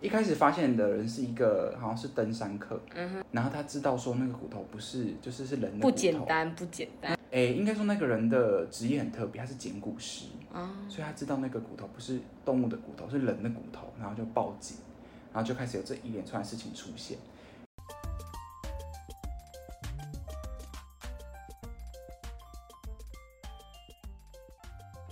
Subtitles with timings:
[0.00, 2.80] 一开始发现的人是一个好像是登山客，
[3.32, 7.18] 然后他知道说那个骨头不是就是是人的骨头，不简单，不简单。
[7.32, 14.76] 哎，应该说那个人的职业很特别，他是捡骨师，哦所以他知道那个骨头不是动物的骨头，是人的骨头，然后就报警，
[15.32, 17.18] 然后就开始有这一连串的事情出现。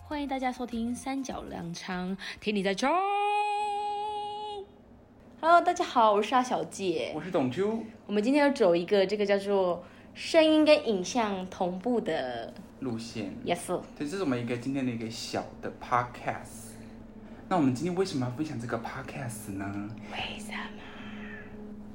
[0.05, 3.16] 欢迎大家收听三角粮仓，听你在冲。
[5.49, 7.13] Hello，大家好，我是阿小姐。
[7.15, 16.73] 我是董秋我们今天要走一个这个叫做声音跟影像同步的路线，，yes，对这是我们一个今天的一个小的 podcast。
[17.49, 19.89] 那我们今天为什么要分享这个 podcast 呢？
[20.11, 20.59] 为什么？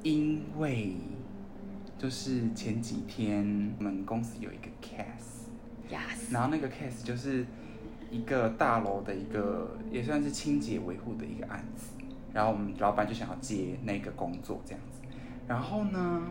[0.02, 0.94] 因为
[1.98, 7.44] 就是前几天我们公司有一个 case，yes，然后那个 case 就是
[8.10, 11.90] 一个大楼的一个也算是清洁维护的一个案子，
[12.32, 15.00] 然后我们老板就想要接那个工作这样子，
[15.46, 16.22] 然后呢，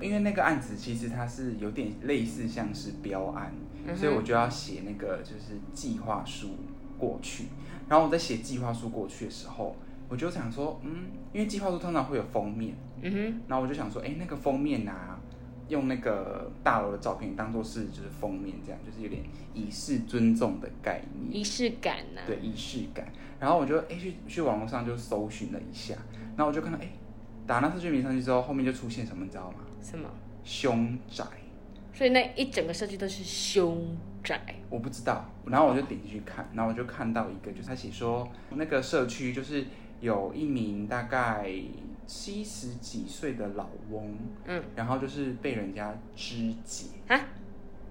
[0.00, 3.52] 因为那个案子其实它是有点类似像是标案，
[3.96, 6.50] 所以我就要写那个就是计划书
[6.98, 7.44] 过去，
[7.88, 9.74] 然后我在写计划书过去的时候，
[10.08, 15.17] 我就想说，嗯，因为计划书通常会有封面，嗯哼，然后我就想说，哎，那个封面啊，
[15.68, 19.22] 用那个大楼的照片当做是就是封面这样，就是有点
[19.54, 23.06] 以示尊重的概念，仪式感呐、对仪式感。
[23.38, 25.94] 然后我就哎去去网络上就搜寻了一下，
[26.36, 26.88] 然后我就看到哎
[27.46, 29.58] 打那搜寻名上去之后，后面就出现什么你知道吗？
[29.80, 30.08] 什么？
[30.44, 31.24] 凶宅，
[31.92, 34.40] 所以那一整个社区都是凶宅。
[34.70, 35.24] 我不知道。
[35.44, 39.64] 然后我就点进去看，然后我就看到一个，就是他写说那个社区就是
[40.00, 41.50] 有一名大概
[42.08, 46.86] 七十几岁的老翁，嗯，然后就是被人家肢解。
[47.06, 47.20] 啊？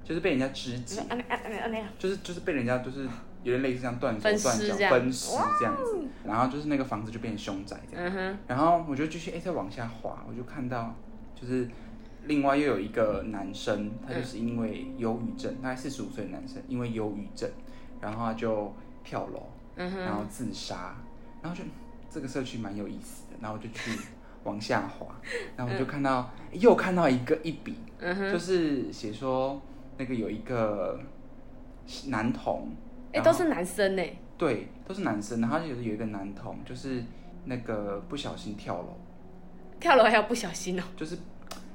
[0.03, 3.03] 就是被人家肢解，啊那啊那啊就是就是被人家就是
[3.43, 5.75] 有点类似像断手断脚分尸这样。
[5.75, 10.95] 子，然后就是那个房子就变成凶宅这样，嗯，然后我就继续哎再往下滑，我就看到
[11.35, 11.69] 就是
[12.23, 17.49] 另外又有一个男生，他就是因为忧郁症，大概四十五岁的男生，因为忧郁症，
[17.99, 18.73] 然后他就
[19.03, 20.95] 跳楼，嗯哼，然后自杀，
[21.41, 21.65] 然后就
[22.09, 23.91] 这个社区蛮有意思的，然后我就去
[24.43, 25.07] 往下滑，
[25.55, 29.61] 然后我就看到、又看到一个一笔，嗯哼，就是写说
[29.97, 30.99] 那个有一个
[32.07, 32.71] 男童，
[33.11, 34.03] 哎、然后都是男生呢。
[34.37, 37.03] 对，都是男生，然后有有一个男童，就是
[37.45, 38.97] 那个不小心跳楼，
[39.79, 41.17] 跳楼还要不小心哦，就是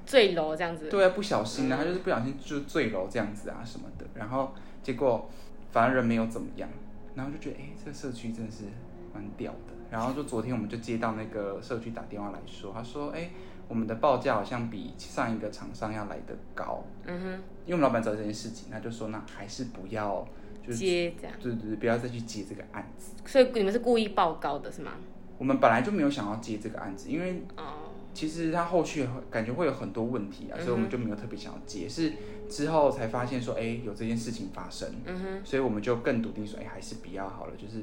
[0.07, 0.89] 坠楼这样子。
[0.89, 5.29] 对啊，不小心啊，他就是不小心就坠楼这样子啊什么的，然后结果
[5.73, 6.69] 反而人没有怎么样，
[7.17, 8.65] 然后就觉得哎、这个社区真的是
[9.13, 9.73] 蛮屌的。
[9.93, 13.29] 然后就昨天我们就接到那个社区打电话来说，他说哎、
[13.69, 17.27] 我们的报价好像比上一个厂商要来得高，嗯哼，
[17.67, 20.27] 因为我们老板知道这件事情，他就说那还是不要，
[20.67, 21.37] 就是接这样。
[21.39, 23.13] 对对对，不要再去接这个案子。
[23.27, 24.93] 所以你们是故意报高的是吗？
[25.37, 31.87] 我们本来就没有想要接这个案子，因为哦，其实他后续会感觉会有很多问题啊，所以我们就没有特别想要接。
[31.89, 32.13] 是
[32.49, 37.83] 之后才发现说，哎，有这件事情发生，嗯哼，所以我们就更笃定说，哎，还是不要好了，就是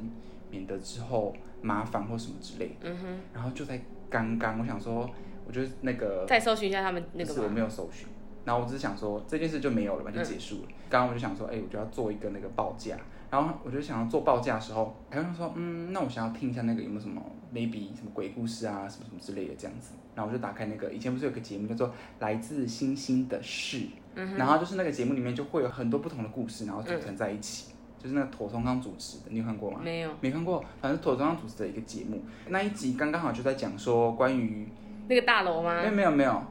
[0.49, 2.89] 免得之后麻烦或什么之类的。
[2.89, 3.79] 嗯哼，然后就在
[4.09, 5.09] 刚刚，我想说，
[5.47, 7.49] 我就那个再搜寻一下他们那个我。
[7.49, 8.07] 没有搜寻，
[8.45, 10.67] 然后我只是想说这件事就没有了吧，就结束了。
[10.89, 12.97] 刚刚我就想说，哎、我就要做一个那个报价，
[13.29, 17.21] 然后我就想要做报价的时候，还想说，嗯，那我想要听一下那个有没有什么
[17.53, 19.93] maybe 什么鬼故事啊，什么什么之类的这样子。
[20.15, 21.87] 然后我就打开那个以前不是有个节目叫做
[22.19, 23.77] 《来自星星的事》，
[24.15, 27.73] 嗯然后就是那个节目里面就会有很多不同的故事，然后组成在一起。
[27.99, 29.81] 就是那个妥松康主持的，你有看过吗？
[29.83, 30.09] 没有。
[30.21, 34.67] 没看过，反正妥松康主持的一个节目，那一集刚刚好就在讲说关于
[35.09, 35.81] 那个大楼吗？
[35.81, 35.87] 没？
[35.87, 36.41] 有没有没有，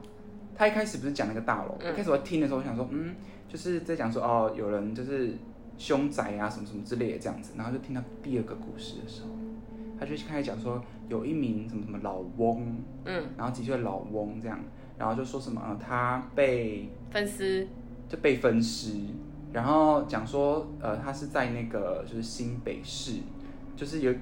[0.55, 1.91] 他一开始不是讲那个大楼，嗯。
[1.91, 3.15] 一开始我听的时候，我想说，嗯，
[3.47, 5.33] 就是在讲说哦，有人就是
[5.77, 9.29] 凶宅啊，什么什么之类的这样子，然后就听到第二个故事的时候，
[9.99, 14.59] 他就开始讲说有一名什么什么老翁，嗯，然后几岁的老翁这样，
[14.97, 17.67] 然后就说什么呃他被分尸。
[18.09, 18.93] 就被分尸，
[19.51, 23.19] 然后讲说呃他是在那个就是新北市，
[23.75, 24.13] 就是有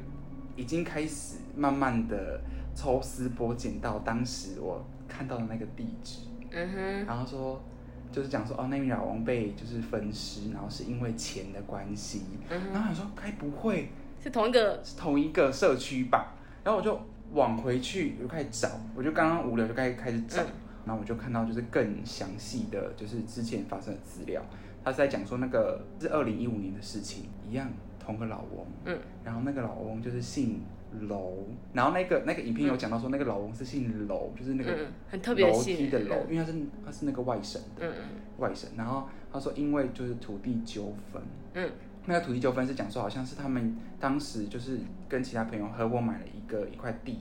[0.55, 2.39] 已经开始慢慢的
[2.73, 6.19] 抽丝剥茧到当时我看到的那个地址。
[6.49, 7.61] 嗯哼，然后说，
[8.09, 12.21] 就是讲说哦，那名老王被就是分尸，然后是因为钱的关系。
[12.49, 13.89] 嗯然后想说，该不会
[14.23, 14.81] 是同一个。
[14.83, 16.33] 是同一个社区吧？
[16.63, 16.97] 然后我就
[17.33, 20.47] 往回去，我就开始找，我就刚刚无聊就开始开始找，嗯
[20.85, 24.41] 然后我就看到就是更详细的就是之前发生的资料，
[24.87, 27.69] 他是在讲说那个是二零一五年的事情，一样
[27.99, 30.61] 同个老翁，嗯，然后那个老翁就是姓
[31.01, 35.61] 楼，然后那个那个影片有讲到说那个老翁是姓楼，就是那个嗯，很特别楼。
[35.61, 36.53] 梯的楼，因为他是
[36.85, 37.93] 他是那个外省的嗯。
[38.37, 41.21] 外省，然后他说因为就是土地纠纷，
[41.55, 41.69] 嗯。
[42.05, 44.79] 那个土地纠纷是讲说好像是他们当时就是
[45.09, 47.19] 跟其他朋友合伙买了一个一块地，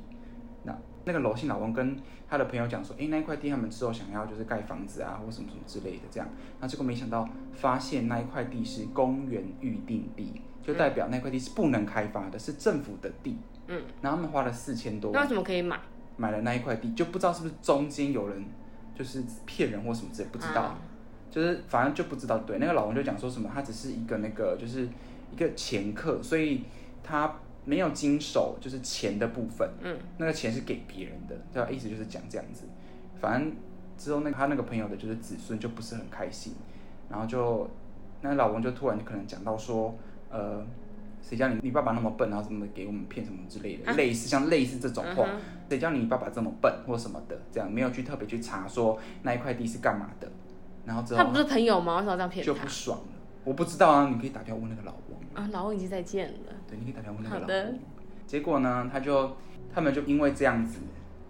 [0.62, 0.72] 那
[1.06, 1.96] 那个楼姓老翁跟
[2.28, 6.28] 他的朋友讲说，诶，那一块地他们之后想要就是盖房子啊，或什么什么之类的这样。
[6.60, 13.38] 那结果没想到发现那一块地是公园预定地，就代表那块地是不能开发的，是政府的地。
[13.68, 15.80] 嗯，然后他们花了四千多万那为什么可以买？
[16.16, 18.44] 买了那一块地，就不知道是不是中间有人
[18.94, 20.62] 就是骗人或什么之类，不知道。
[20.62, 20.78] 啊
[21.28, 22.38] 就是反正就不知道。
[22.38, 24.88] 对，那个老王就讲说什么，他只是一个那个就是
[25.30, 26.62] 一个掮客，所以
[27.02, 27.30] 他
[27.66, 31.68] 没有经手就是钱的部分，嗯，那个钱是给别人的，对吧？
[31.70, 32.64] 意思就是讲这样子。
[33.20, 33.52] 反正
[33.98, 36.54] 之后那个他那个朋友的就是子孙就不是很开心，
[37.10, 37.68] 然后就
[38.22, 39.94] 那个老王就突然就可能讲到说，
[40.30, 40.64] 呃。
[41.22, 50.30] 谁叫你你爸爸那么笨，然后怎么给我们骗什么之类的，类似像类似这种话，嗯谁叫你爸爸这么笨或什么的，这样没有去特别去查说那一块地是干嘛的，
[50.84, 51.96] 然后之后他不是朋友吗？
[51.96, 53.15] 为什么要这样骗就不爽了。
[53.46, 55.16] 我不知道啊，你可以打电话问那个老翁。
[55.32, 56.52] 啊，老翁已经再见了。
[56.68, 57.78] 对，你可以打电话问那个老翁。
[58.26, 59.36] 结果呢，他就
[59.72, 60.80] 他们就因为这样子，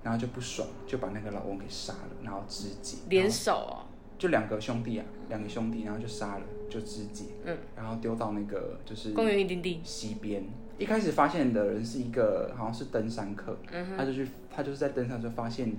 [0.02, 2.96] 然后就不爽，就把那个老翁给杀了，然后肢解。
[3.10, 3.84] 联手哦，
[4.16, 9.82] 就两个兄弟啊，两个兄弟，然后就杀了，就肢解，嗯，然后丢到那个就是公园一丁地。
[9.84, 10.42] 西边。
[10.78, 15.74] 一开始发现的人是一个好像是登山客，嗯他就去他就是在登山的时候发现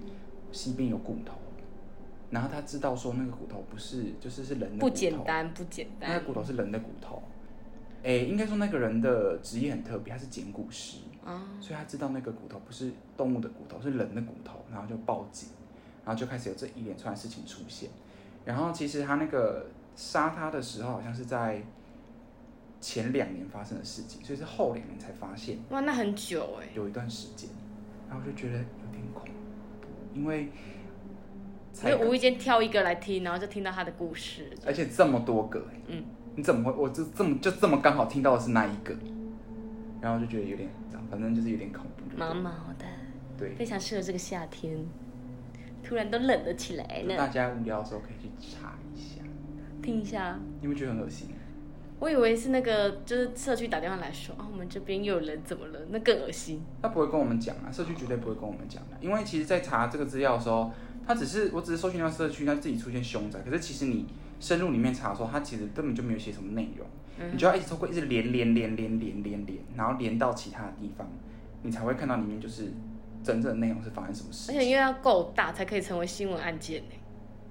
[0.51, 1.33] 西边有骨头，
[2.29, 6.19] 然后他知道说那个骨头不是就是是人的骨头，不简单，不简那个。
[6.25, 7.23] 骨头是人的骨头，
[8.03, 15.49] 诶，应该说那个人的职业很特别，他是捡骨师，啊，所以他知道那个骨头不是动物的骨头，是人的骨头，然后就报警，
[16.05, 17.89] 然后就开始有这一连串的事情出现。
[18.43, 21.61] 然后其实他那个杀他的时候，好像是在
[22.79, 26.67] 前两年发生的事情，所以是后两年才发现，哇，那很久哎。
[26.75, 27.49] 有一段时间，
[28.09, 29.25] 然后就觉得有点恐
[29.81, 30.49] 怖，因为
[31.77, 34.49] 才就无意间挑一个来听，然后就听到他的故事。
[34.65, 36.03] 而且这么多个、欸，嗯，
[36.35, 36.81] 你怎么会？
[36.81, 38.95] 我就这么就这么刚好听到的是那一个，
[40.01, 40.67] 然后就觉得有点，
[41.11, 42.17] 反正就是有点恐怖。
[42.17, 42.85] 毛毛的，
[43.37, 44.77] 对，非常适合这个夏天。
[45.83, 49.21] 突然都冷了起来呢，大家无聊的时候可以去查一下，
[49.81, 50.37] 听一下。
[50.59, 51.29] 你会觉得很恶心？
[51.99, 56.61] 我以为是那个，就是社区打电话来说，啊，我们这边又有人怎么了，那更恶心。
[56.81, 60.71] 他不会跟我们讲啊，社区绝对不会跟我们讲的，因为其实，在查这个资料的时候，
[61.07, 64.05] 他只是我只是搜寻到社区，他自己出现凶宅，可是其实你
[64.39, 66.85] 深入里面查的时候，他其实根本就没有写什么内容，
[67.31, 71.07] 你就要一直透过一直连连连连连连连，然后连到其他的地方，
[71.63, 72.73] 你才会看到里面就是
[73.23, 74.55] 真正的内容是发生什么事情。
[74.55, 76.95] 而且因为要够大，才可以成为新闻案件呢。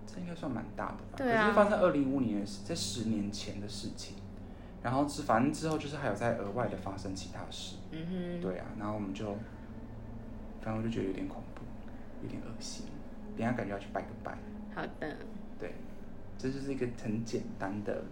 [0.06, 1.16] 这应该算蛮大的吧？
[1.16, 4.14] 对啊可是发生二零一五年的事，在十年前的事情，
[4.82, 7.76] 然后之反正之后就是还有在额外的发生其他事。
[7.90, 9.26] 嗯哼，对啊，然后我们就，
[10.60, 11.62] 反正我就觉得有点恐怖，
[12.22, 12.86] 有点恶心，
[13.36, 14.36] 等下感觉要去拜个拜。
[14.74, 15.16] 好的，
[15.58, 15.74] 对，
[16.38, 18.04] 这就是一个很简单的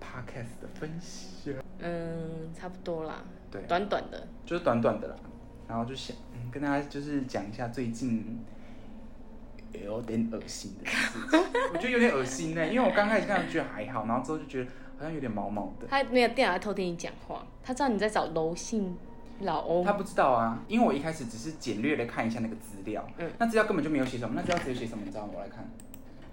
[0.00, 1.54] podcast 的分享。
[1.78, 4.26] 嗯，差不多啦，对，短短的。
[4.46, 5.16] 就是短短的啦，
[5.68, 8.38] 然后就想、嗯、跟大家就是讲一下最近
[9.72, 11.40] 有点恶心的事情，
[11.72, 15.86] 我觉得有点恶心呢、 因为我刚开始看觉得还好，然后之后就觉得好像有点毛毛的。
[15.88, 18.96] 他没有电脑在偷听你讲话，他知道你在找楼姓
[19.40, 19.84] 老欧。
[19.84, 23.30] 他不知道啊，因为我一开始只是简略的看一下那个资料，嗯。
[23.38, 25.32] 那资料根本就没有写什么，那资料直接写什么，你知道吗？
[25.36, 25.68] 我来看，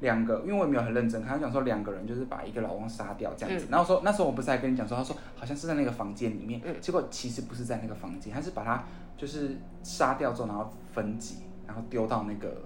[0.02, 6.76] 两个，因为我也没有很认真看，他讲说两个人就是把一个老翁杀掉这样子，然后说那时候我不是还跟你讲说，他说好像是在那个房间里面，嗯。
[6.80, 8.84] 结果其实不是在那个房间，他是把他
[9.18, 11.36] 就是杀掉之后，然后分解，
[11.68, 12.64] 然后丢到那个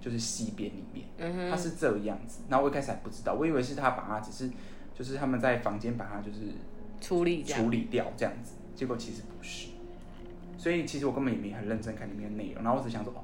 [0.00, 4.50] 就是溪边里面，嗯哼，他是这个样子，然后我一开始还不知道，我以为是他把他只是
[4.94, 6.40] 就是他们在房间把他就是
[7.00, 7.44] 处理。
[7.44, 9.68] 处理掉这样子，结果其实不是，
[10.62, 13.18] 所以其实我根本也没很认真看里面的内容，然后我只想说，哦，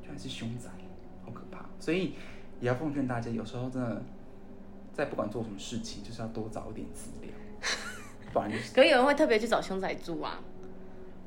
[0.00, 0.70] 居然是凶宅，
[1.22, 2.14] 好可怕，所以
[2.62, 4.02] 也要奉劝大家，有时候真的
[4.94, 7.30] 在不管做什么事情，就是要多找一点资料，
[8.32, 10.40] 不然就是可有人会特别去找凶宅住啊，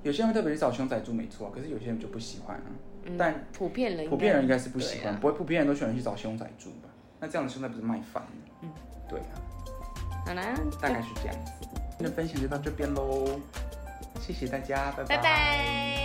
[0.01, 2.65] 有些人会特别去找凶宅住没错啊，可是有些人就不喜欢啊，
[3.05, 6.89] 嗯但普遍人普遍人应该是不喜欢，啊不会普遍人都喜欢去找凶宅住吧？
[7.19, 8.51] 那这样的凶宅不是卖饭的？
[8.63, 8.69] 嗯，
[9.07, 9.37] 对啊。
[10.25, 11.51] 好啦，大概是这样子。
[11.61, 13.39] 今天的分享就到这边喽，
[14.19, 15.98] 谢谢大家，拜拜。